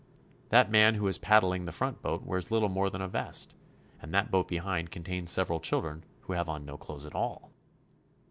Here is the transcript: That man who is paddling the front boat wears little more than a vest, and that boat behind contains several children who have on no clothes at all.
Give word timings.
That 0.49 0.71
man 0.71 0.95
who 0.95 1.07
is 1.07 1.19
paddling 1.19 1.65
the 1.65 1.71
front 1.71 2.01
boat 2.01 2.23
wears 2.23 2.49
little 2.49 2.69
more 2.69 2.89
than 2.89 3.03
a 3.03 3.07
vest, 3.07 3.55
and 4.01 4.11
that 4.15 4.31
boat 4.31 4.47
behind 4.47 4.89
contains 4.89 5.29
several 5.29 5.59
children 5.59 6.03
who 6.21 6.33
have 6.33 6.49
on 6.49 6.65
no 6.65 6.75
clothes 6.75 7.05
at 7.05 7.13
all. 7.13 7.51